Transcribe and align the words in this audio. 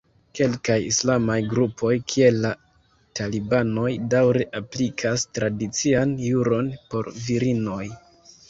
Kelkaj 0.37 0.77
islamaj 0.85 1.35
grupoj 1.49 1.91
kiel 2.13 2.39
la 2.45 2.53
talibanoj 3.19 3.91
daŭre 4.15 4.49
aplikas 4.63 5.27
tradician 5.39 6.17
juron 6.31 6.73
por 6.95 7.13
virinoj. 7.29 7.83